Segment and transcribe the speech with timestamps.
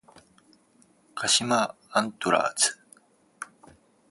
[1.13, 2.79] 鹿島アントラーズ